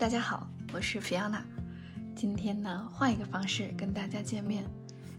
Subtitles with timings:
[0.00, 1.42] 大家好，我是 Fiona。
[2.16, 4.64] 今天呢，换一个方式跟大家见面，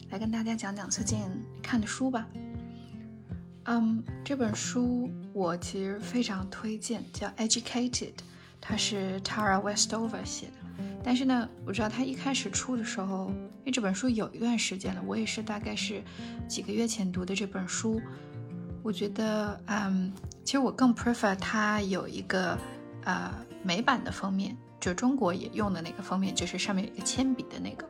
[0.10, 1.20] 来跟大家讲讲最近
[1.62, 2.28] 看的书吧。
[3.66, 7.92] 嗯，这本书我其实非常推荐，叫《Educated》，
[8.60, 10.84] 它是 Tara Westover 写的。
[11.04, 13.28] 但是呢，我知道它一开始出的时候，
[13.60, 16.02] 因为这本书有一段时间了，我也是大概是
[16.48, 18.02] 几个月前读的这本书。
[18.82, 20.12] 我觉得，嗯，
[20.44, 22.58] 其实我更 prefer 它有一个
[23.06, 23.32] 呃
[23.64, 24.58] 美版的封面。
[24.80, 27.88] 就中国也用的那个封面，就是上面有一个铅笔的那个。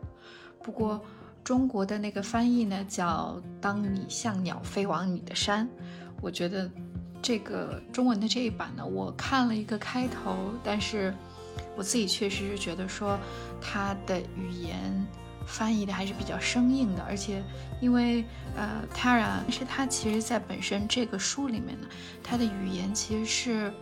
[0.61, 1.01] 不过
[1.41, 5.69] 中国的那个翻译呢，叫“当你像鸟飞往你的山”。
[6.21, 6.69] 我觉得
[7.21, 11.15] 这个中文的这一版呢，我看了一个开头，但是
[11.77, 13.17] 我自己确实是觉得说
[13.61, 15.07] 它的语言
[15.47, 17.41] 翻译的还是比较生硬的，而且
[17.79, 18.25] 因为
[18.57, 21.87] 呃，Tara 是他其实在本身这个书里面呢，
[22.21, 23.73] 他的语言其实是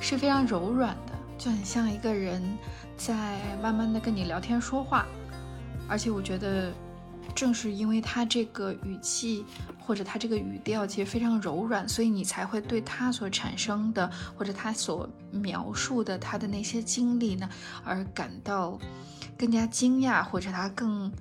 [0.00, 1.12] 是非常柔软的。
[1.38, 2.42] 就很像一个人
[2.96, 5.04] 在慢慢的跟你聊天说话，
[5.86, 6.72] 而且我觉得，
[7.34, 9.44] 正是因为他这个语气
[9.78, 17.46] 或者他这个语调其实非常柔软，所以你才会对他所产生的或者他所描述的他的那些经历呢
[17.84, 18.78] 而感到
[19.36, 21.12] 更加惊讶，或者他更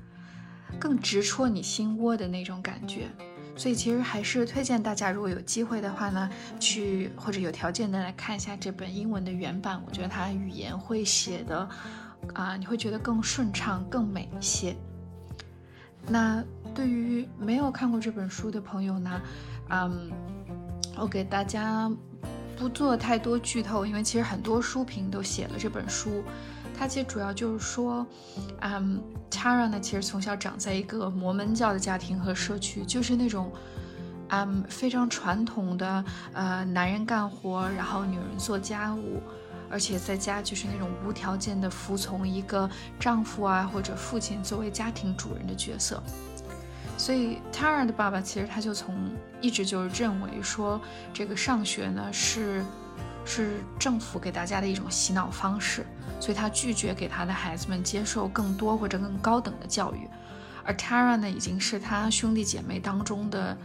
[0.79, 3.09] 更直戳你心窝的那种感觉。
[3.57, 9.81] 所以其实还是推荐大家，如果有机会的话呢，去或者有条件的来看一下这本英文的原版。
[9.85, 11.67] 我觉得它语言会写的，
[12.33, 14.75] 啊，你会觉得更顺畅、更美一些。
[16.07, 16.43] 那
[16.75, 19.21] 对于没有看过这本书的朋友呢，
[19.69, 20.11] 嗯，
[20.97, 21.89] 我给大家
[22.57, 26.23] 不做太多剧透，因为其实很多书评都写了这本书。
[26.77, 28.05] 它其实主要就是说，
[28.59, 33.51] 嗯，Tara 呢，其实从小长在一个摩门教的家庭和社区，就是那种，
[34.29, 39.21] 嗯，非常传统的，呃，男人干活，然后女人做家务，
[39.69, 46.01] 而且在家就是那种无条件的服从一个丈夫啊或者父亲作为家庭主人的角色。
[46.97, 48.95] 所以 Tara 的爸爸其实他就从
[49.41, 50.79] 一直就是认为说，
[51.13, 52.63] 这个上学呢是。
[53.25, 55.85] 是政府给大家的一种洗脑方式，
[56.19, 60.07] 所以他拒绝给他的孩子们接受更多或者更高等的教育。
[60.63, 63.57] 而 Tara 呢，已经是他兄弟姐妹当中的，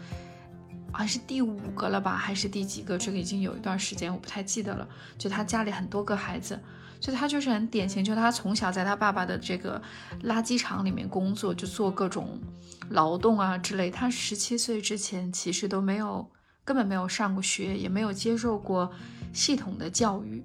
[0.92, 2.98] 好像是第五个了吧，还是第几个？
[2.98, 4.86] 这个已经有一段时间，我不太记得了。
[5.16, 6.60] 就他家里很多个孩子，
[7.00, 9.80] 所以他就是很典型，就他从小在他爸爸的这个
[10.24, 12.38] 垃圾场里面工作，就做各种
[12.90, 13.90] 劳动啊之类。
[13.90, 16.30] 他十七岁之前其实都没有，
[16.70, 18.88] 根本没有上过学，也没有接受过。
[19.32, 20.40] 系统的教育，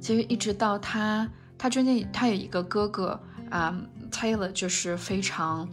[0.00, 3.20] 其实一直到他，他中间他有一个哥哥
[3.50, 3.80] 啊
[4.10, 5.68] ，Taylor 就是非常，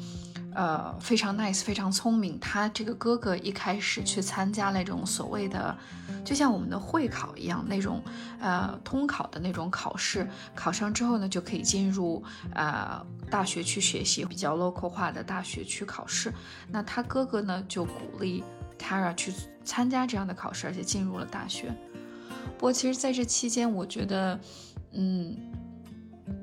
[0.53, 2.39] 呃，非常 nice，非常聪明。
[2.39, 5.75] 他这个哥哥一开始去参加那种所谓的，
[6.23, 8.03] 就像我们的会考一样那种，
[8.39, 12.23] 呃，通考的那种考试，考上之后呢，就可以进入
[12.53, 16.31] 呃大学去学习比较 local 化的大学去考试。
[16.72, 18.44] 那他哥哥呢，就鼓励。
[18.78, 19.34] Tara 去
[19.64, 21.74] 参加这样的考试，而且进入了大学。
[22.58, 24.40] 不过，其实在这期间，我觉得，
[24.94, 25.36] 嗯，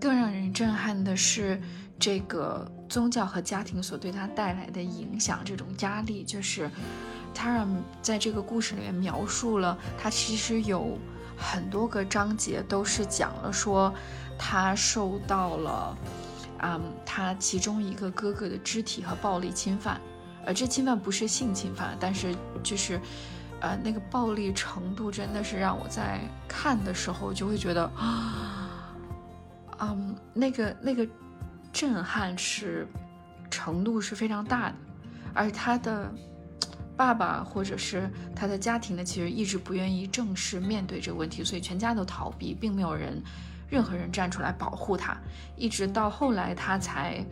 [0.01, 1.61] 更让人震撼的是
[1.99, 6.23] 这个宗教和家庭所对他带来的影响，这种压力。
[6.23, 6.71] 就是
[7.35, 7.67] Tara
[8.01, 10.99] 在这个故事里面描述了，他其实有
[11.37, 13.93] 很多个章节都是讲了说
[14.39, 15.99] 他受到了，
[16.63, 20.01] 嗯，他其中一个哥哥的肢体和暴力侵犯。
[20.47, 23.01] 呃，这侵犯不是性侵犯，但是就是，
[23.61, 28.95] 呃，那个暴力程度真的是让我在看的时候就会觉得啊，
[29.81, 31.07] 嗯，那个那个
[31.73, 32.87] 震撼是
[33.51, 34.77] 程度是非常大的，
[35.33, 36.13] 而他的
[36.97, 43.23] 爸爸或者是他的家庭呢，其实一直不愿意正式面对这个问题，所以全家都逃避，并没有人
[43.69, 45.17] 任何人站出来保护他，
[45.57, 47.25] 一直到后来他才。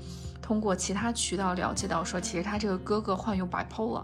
[0.42, 4.02] 通过其他渠道了解到，说其实他这个哥哥患有 bipolar，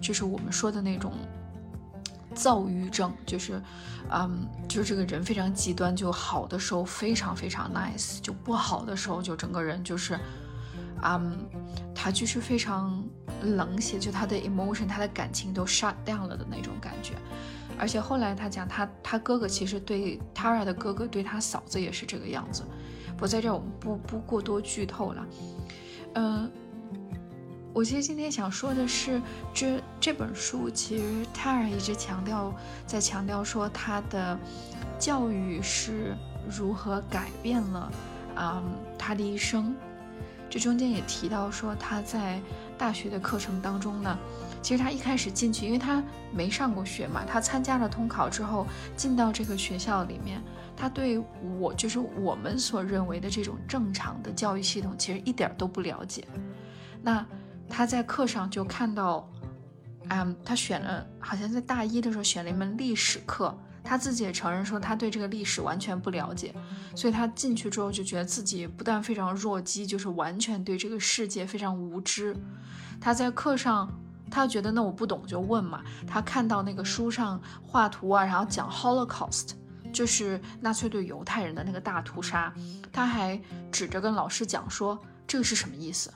[0.00, 1.12] 就是我们说的那种
[2.34, 3.60] 躁郁症，就是，
[4.10, 10.18] 嗯，就是这个人非常极端，就好的时候非常非常 nice，就不好的时候就整个人就是，
[11.02, 11.46] 嗯，
[11.94, 13.04] 他就是非常
[13.42, 17.12] 冷血，就他的 emotion，他的感情都 shut down 了的那种感觉。
[17.78, 22.62] 而且后来他讲，他他哥哥其实对 Tara 的哥哥对他嫂子也是这个样子。
[23.16, 25.26] 不在这儿，我们不不过多剧透了。
[26.14, 26.50] 嗯，
[27.72, 29.20] 我其实今天想说的是，
[29.54, 32.54] 这这本书其实泰尔一直强调，
[32.86, 34.38] 在强调说他的
[34.98, 36.14] 教育是
[36.48, 37.92] 如何改变了，
[38.36, 38.62] 嗯，
[38.98, 39.74] 他的一生。
[40.48, 42.40] 这中间也提到说他在
[42.78, 44.18] 大学的课程当中呢，
[44.66, 46.02] 其实他一开始进去，因为他
[46.32, 48.66] 没上过学嘛，他参加了通考之后
[48.96, 50.42] 进到这个学校里面，
[50.76, 51.22] 他对
[51.60, 56.26] 我就是我们所认为的这种正常的教育系统其实一点都不了解。
[57.00, 57.24] 那
[57.68, 59.30] 他在课上就看到，
[60.08, 66.52] 嗯，他选了，好像在大一的时候选了一门历史课，他自己也承认说他对这个历史完全不了解，
[66.96, 72.36] 所以他进去之后就觉得自己不但非常弱鸡，就是完全对这个世界非常无知。
[73.00, 73.88] 他在课上。
[74.30, 75.82] 他觉得那我不懂就问嘛。
[76.06, 79.50] 他看到那个书上画图啊，然后讲 Holocaust，
[79.92, 82.52] 就是纳粹对犹太人的那个大屠杀，
[82.92, 83.40] 他还
[83.70, 86.12] 指着跟老师讲说这个是什么意思。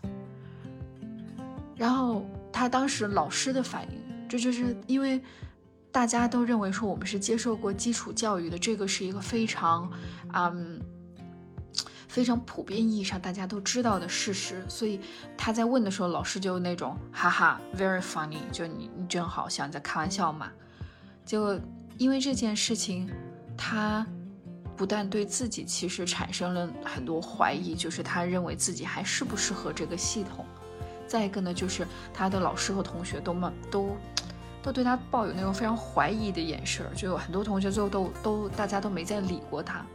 [1.76, 5.22] 然后他当时老师的反应，这就是因为
[5.90, 9.90] 大家都认为说我们是接受过基础教育的，这个是一个非常，
[10.34, 10.80] 嗯。
[12.10, 15.00] 非常普遍意义上大家都知道的事实，所以
[15.38, 20.50] 他在问的时候，老师就那种哈哈，very funny，就你你真好笑，你在开玩笑嘛？
[21.24, 21.60] 就
[21.98, 23.08] 因为这件事情，
[23.56, 24.04] 他
[24.76, 30.44] 不但对自己其实产生了很多怀疑，就是他认为自己还适不适合这个系统。
[31.06, 33.96] 再一个呢，就是他的老师和同学都嘛都
[34.64, 39.86] 都对他抱有那种非常怀疑的眼神，就有很多同学最后都都大家都没再理过他。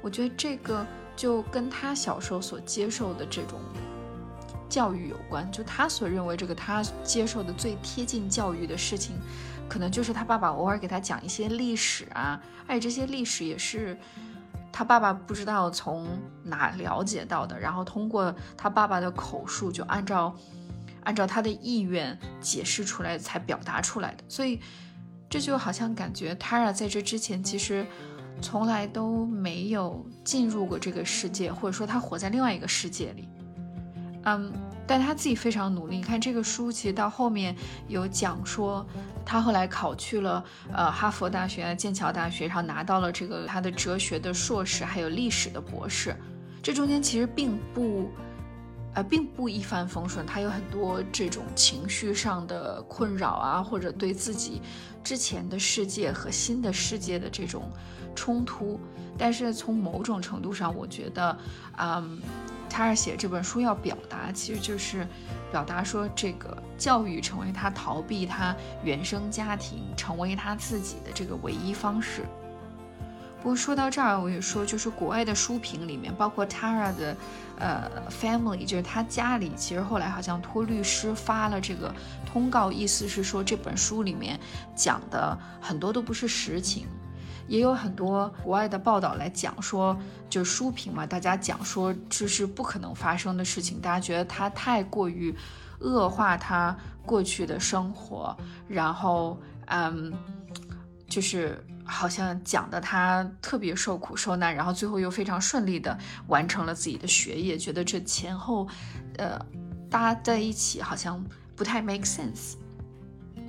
[0.00, 0.84] 我觉得这个。
[1.22, 3.60] 就跟他小时候所接受的这种
[4.68, 9.14] 教育有关，就他所认为这个他接受的最贴近教育的事情，
[9.68, 13.96] 可能就是他爸爸偶尔给他讲一些历史啊，而且这些历史也是
[14.72, 16.08] 他爸爸不知道从
[16.42, 20.34] 哪了解到的，然后通过他爸爸的口述，就按照
[21.04, 24.58] 按照他的意愿解释出来才表达出来的，所以
[25.30, 27.86] 这就好像感觉 Tara 在这之前其实。
[28.42, 33.28] 从来都没有进入过这个世界，或者说他活在另外一个世界里。
[34.24, 34.52] 嗯，
[34.86, 35.96] 但他自己非常努力。
[35.96, 37.56] 你看这个书，其实到后面
[37.88, 38.84] 有讲说，
[39.24, 46.14] 他后来考去了呃哈佛大学、剑桥大学，然后拿到了这个他的哲学的硕士，还有历史的博士。
[46.62, 48.10] 这中间其实并不。
[48.94, 54.60] 呃，并不一帆风顺，他有很多这种情绪上的困扰啊，或者对自己
[55.02, 57.70] 之前的世界和新的世界的这种
[58.14, 58.78] 冲突。
[59.16, 61.38] 但是从某种程度上，我觉得，
[61.78, 62.20] 嗯，
[62.68, 65.06] 他是写这本书要表达，其实就是
[65.50, 72.22] 表达说，这个教育成为他逃避他原生家庭，成为他自己的这个唯一方式。
[73.42, 77.16] 不过说到这儿，我也说，就是国外的书评里面，包括 Tara 的，
[77.58, 81.92] 呃，family，就是他家里，其实后来好像托律师发了这个
[82.24, 84.38] 通告，意思是说这本书里面
[84.76, 86.86] 讲的很多都不是实情，
[87.48, 89.98] 也有很多国外的报道来讲说，
[90.30, 95.34] 就是书评嘛，大家讲说这是不可能发生的事情，大家觉得他太过于
[95.80, 98.36] 恶化他过去的生活，
[98.68, 99.36] 然后，
[99.66, 100.12] 嗯，
[101.12, 101.62] 就是。
[101.84, 105.98] 好像讲的他特别受苦受难，然后最后又非常顺利的
[106.28, 108.68] 完成了自己的学业，觉得这前后，
[109.18, 109.36] 呃，
[109.90, 111.22] 搭在一起好像
[111.56, 112.54] 不太 make sense。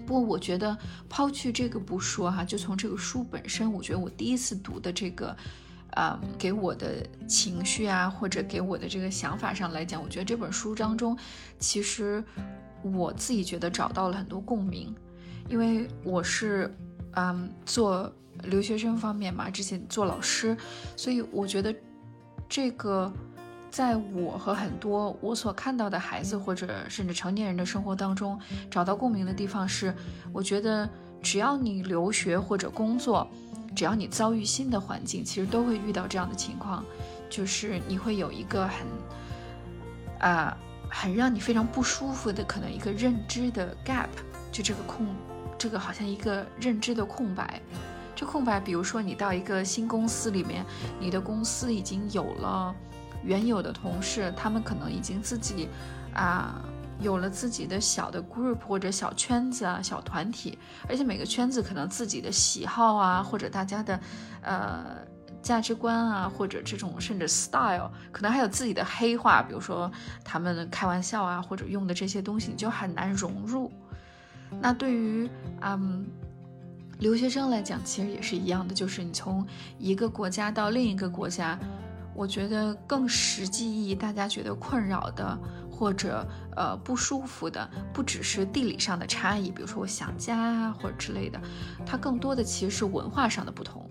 [0.06, 0.76] 不过我觉得
[1.08, 5.38] 抛去这个不说哈，就从这个书本身，我觉得我第一次读的这个，
[5.92, 11.16] 呃，给我的情绪啊，或者给我的这个想法上来讲，我觉得这本书当中，
[11.60, 12.22] 其实
[12.82, 14.94] 我自己觉得找到了很多共鸣，
[15.48, 16.76] 因为我是，
[17.16, 18.12] 嗯，做。
[18.46, 20.58] 留学生方面嘛，之前做老师，
[20.98, 21.74] 所以我觉得
[22.50, 23.14] 这个
[23.70, 28.38] 在我和很多我所看到的孩子或者甚至成年人的生活当中
[28.72, 29.94] 找到共鸣的地方是，
[30.34, 30.90] 我觉得
[31.22, 33.30] 只要你留学或者工作，
[33.76, 36.84] 只要你遭遇新的环境，其实都会遇到这样的情况，
[37.30, 40.58] 就是你会有一个很啊
[40.90, 44.10] 很让你非常不舒服的可能一个认知的 gap，
[44.52, 45.06] 就这个空，
[45.64, 47.62] 这个好像一个认知的空白。
[48.14, 50.66] 这空白，比如说你到一个新公司里面，
[51.00, 52.76] 你的公司已经有了
[53.24, 55.70] 原有的同事，他们可能已经自己
[56.14, 56.62] 啊
[57.00, 63.98] 有了自己的小的 group 或者小圈子啊、小团体，而且每个圈子可能自己的喜好啊，或者大家的
[64.42, 64.84] 呃
[65.42, 69.90] 价值观啊，或者这种甚至 style，可能还有自己的黑话，比如说
[70.26, 73.72] 他们开玩笑啊，或者用的这些东西，你就很难融入。
[74.62, 75.30] 那对于
[75.62, 76.06] 嗯。
[77.00, 79.46] 留学生来讲，其实也是一样的，就是你从
[79.78, 81.60] 一个国家到另一个国家，
[82.16, 85.38] 我觉得更实际意义，大家觉得困扰的
[85.70, 91.42] 或者呃不舒服的，不只是地理上的差异，比如说我想家啊或者之类的，
[91.86, 93.86] 它更多的其实是文化上的不同。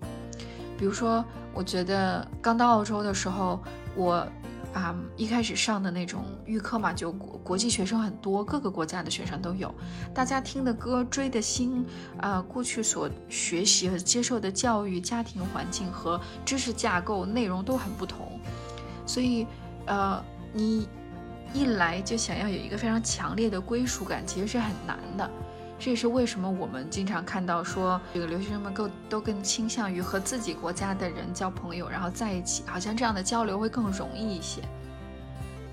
[0.75, 3.61] 比如说，我觉得刚到澳洲的时候，
[3.95, 4.25] 我
[4.73, 9.73] 啊，一开始上的那种预科嘛，就国国际学生很多，各个国家的学生都有，
[10.13, 11.85] 大家听的歌、追的星，
[12.19, 18.39] 啊，过去所学习和接受的教育、家庭环境和知识架构内容都很不同，
[19.05, 19.45] 所以，
[19.85, 20.87] 呃，你
[21.53, 25.29] 一来就想要有一个非常强烈的归属感，其实是很难的。
[25.83, 34.61] 这也是为什么我们经常看到说，这个留学生们更都更倾向于和自己国家的人交朋友，然后在一起，好像这样的交流会更容易一些。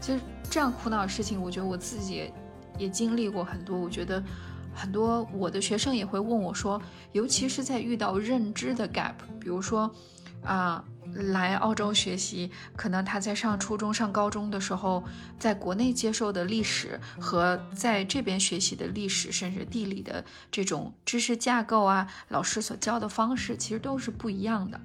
[0.01, 2.33] 其实这样苦恼的事情，我觉得我自己
[2.77, 3.79] 也经历过很多。
[3.79, 4.21] 我觉得
[4.75, 9.89] 很多我的学生也会问我说，尤其是在遇到认知的 gap，比如说
[10.43, 10.85] 啊。
[11.15, 15.03] 来澳洲学习，可能他在上初中、上高中的时候，
[15.39, 24.81] 在国内接受的历史和在这边学习的历史，甚至地理的这种知识架构啊，老师所教的方式，其实都是不一样的。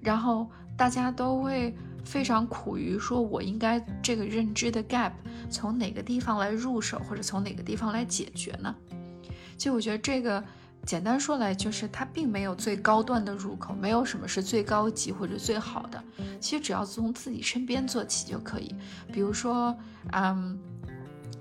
[0.00, 1.74] 然后大家都会
[2.04, 5.12] 非常苦于说，我应该这个认知的 gap
[5.50, 8.74] 从哪个地方来入手，或者从哪个地方来解决呢？
[9.56, 10.44] 其实我觉得这个。
[10.88, 16.02] 简单说来，就是它并没有最高端的入口，没有什么是最高级或者最好的。
[16.40, 18.74] 其实只要从自己身边做起就可以。
[19.12, 19.76] 比如说，
[20.12, 20.58] 嗯。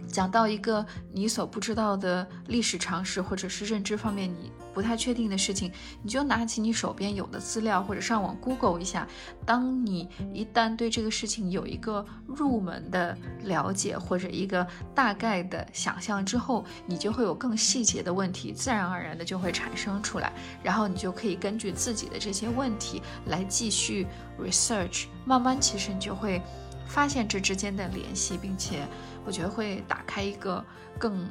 [0.08, 5.72] 讲到一个你所不知道的历史常识，或者是认知方面你不太确定的事情，
[6.02, 9.08] 你就拿起你手边有的资料，或者上网 Google 一下。
[9.46, 20.32] 当你一旦对这个事情有一个入门的了解，或者一个大概的想象之后，你就会有更细节的问题，自然而然的就会产生出来。
[20.64, 24.06] 然后你就可以根据自己的这些问题来继续
[24.40, 26.42] research，慢慢其实你就会
[26.88, 28.88] 发现这之间的联系，并且。
[29.25, 30.63] 我觉得会打开一个
[30.98, 31.29] 更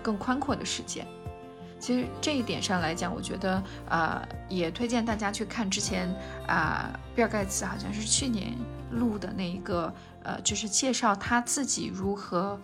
[0.00, 1.04] 更宽阔的世界。
[1.80, 6.08] 其实这一点上来讲，我觉得呃也推荐大家去看之前
[6.46, 8.54] 啊比尔盖茨好像是去年
[8.92, 12.56] 录的那一个呃，就是介绍他自己如何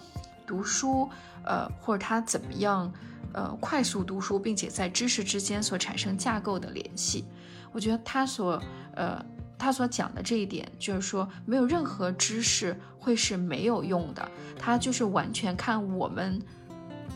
[0.46, 1.10] 读书，
[1.44, 2.92] 呃或者他怎么样
[3.34, 7.24] 呃快速读书，并且在知识之间所产生架构的联系。
[7.72, 8.62] 我觉得他所
[8.94, 9.20] 呃。
[9.62, 14.28] 他所讲的这一点，就是说没有任何知识会是没有用的，
[14.58, 16.42] 他就是完全看我们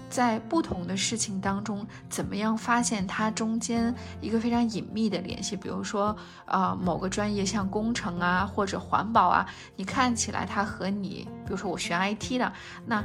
[0.08, 5.56] 在不同的事情当中怎么样发现它中间一个非常隐秘的联系。
[5.56, 12.52] 比如说，呃，某个专业像工程啊或者环保啊，你看起来它和你，比如说我学 IT 的，
[12.86, 13.02] 那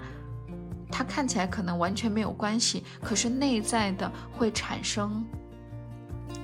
[0.91, 5.25] 它看起来可能完全没有关系，可是内在的会产生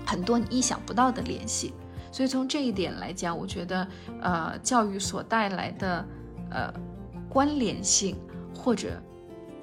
[0.04, 1.75] 很多你意想不到的联系。
[2.12, 3.88] 所以从这一点来讲，我觉得，
[4.22, 6.06] 呃，教育所带来的，
[6.50, 6.74] 呃，
[7.30, 8.16] 关联性，
[8.56, 9.02] 或者，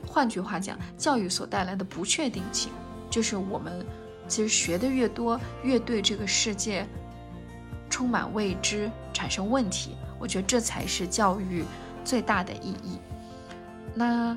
[0.06, 2.70] 换句话讲，教育所带来的不确定性，
[3.10, 3.84] 就是我们
[4.28, 6.86] 其实学的越多，越对这个世界
[7.88, 9.96] 充满未知，产生问题。
[10.18, 11.64] 我觉得这才是教育
[12.04, 12.98] 最大的意义。
[13.94, 14.36] 那。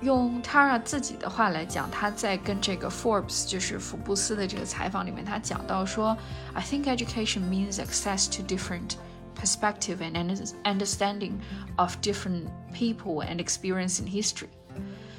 [0.00, 6.16] 用 Tara 自己的话来讲，他在跟这个 Forbes 就是福布斯的这个采访里面，他讲到说
[6.54, 8.92] ，I think education means access to different
[9.34, 10.14] perspective and
[10.62, 11.32] understanding
[11.76, 14.48] of different people and experience in history。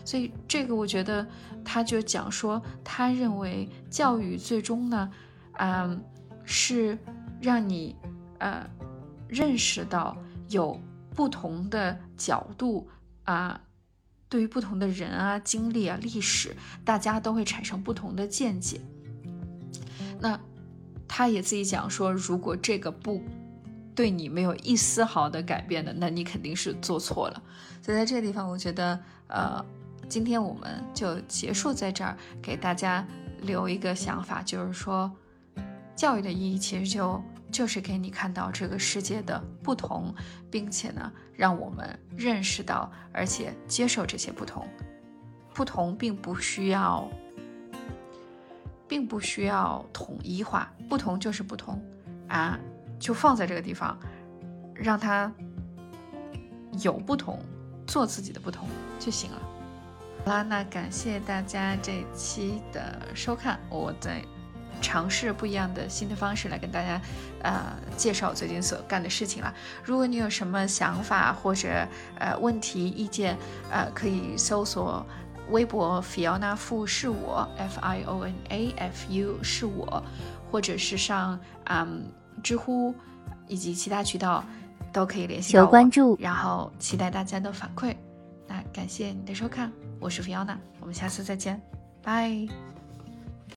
[0.05, 1.27] 所以这个我觉得
[1.65, 5.11] 他就讲说，他认为教育最终呢，
[5.57, 6.01] 嗯，
[6.45, 6.97] 是
[7.41, 7.95] 让你
[8.37, 8.65] 呃
[9.27, 10.15] 认识到
[10.47, 10.79] 有
[11.13, 12.87] 不同的角度
[13.25, 13.59] 啊。
[14.29, 16.55] 对于不同的人啊、经历啊、历史，
[16.85, 18.79] 大家都会产生不同的见解。
[20.21, 20.39] 那
[21.07, 23.21] 他也自己讲说，如果这个不
[23.95, 27.41] 对你没有一丝毫的改变的，那你肯定是做错了。
[27.81, 29.65] 所以在这个地方，我觉得，呃，
[30.07, 33.03] 今天我们就结束在这儿，给大家
[33.41, 35.11] 留一个想法，就是说，
[35.95, 37.21] 教育的意义其实就。
[37.51, 40.13] 就是给你看到这个世界的不同，
[40.51, 44.67] 并且呢，让我们认识到，而且接受这些不同。
[45.53, 47.09] 不同并不需要，
[48.87, 51.81] 并不需要统一化，不同就是不同
[52.27, 52.57] 啊，
[52.99, 53.97] 就放在这个地方，
[54.73, 55.31] 让它
[56.83, 57.39] 有不同，
[57.85, 58.67] 做自己的不同
[58.99, 59.41] 就行了。
[60.23, 64.23] 好啦，那感谢大家这期的收看，我在。
[64.81, 67.01] 尝试不一样的新的方式来跟大家，
[67.43, 69.53] 呃，介绍最近所干的事情了。
[69.83, 73.37] 如果你有什么想法或者呃问题意见，
[73.71, 75.05] 呃，可以搜索
[75.49, 80.03] 微博 Fiona 富是我 F I O N A F U 是我，
[80.51, 82.05] 或者是上嗯
[82.43, 82.93] 知乎
[83.47, 84.43] 以及其他渠道
[84.93, 85.67] 都可以联系到我。
[85.69, 87.95] 关注，然后期待大家的反馈。
[88.47, 91.61] 那感谢你的收看，我是 Fiona，我们下次再见，
[92.01, 92.78] 拜。